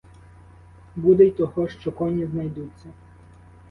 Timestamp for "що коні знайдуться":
1.67-2.89